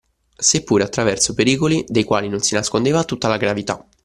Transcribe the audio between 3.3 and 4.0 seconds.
gravità